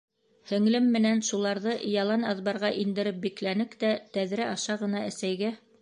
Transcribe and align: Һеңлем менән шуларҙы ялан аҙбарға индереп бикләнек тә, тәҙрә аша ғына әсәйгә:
Һеңлем 0.51 0.87
менән 0.95 1.21
шуларҙы 1.27 1.75
ялан 1.97 2.27
аҙбарға 2.31 2.73
индереп 2.87 3.23
бикләнек 3.29 3.79
тә, 3.85 3.93
тәҙрә 4.19 4.53
аша 4.57 4.81
ғына 4.87 5.09
әсәйгә: 5.13 5.59